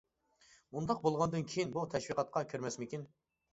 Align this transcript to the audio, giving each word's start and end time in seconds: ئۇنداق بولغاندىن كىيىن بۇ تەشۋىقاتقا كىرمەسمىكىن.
ئۇنداق 0.79 1.01
بولغاندىن 1.03 1.45
كىيىن 1.53 1.75
بۇ 1.77 1.85
تەشۋىقاتقا 1.93 2.45
كىرمەسمىكىن. 2.57 3.09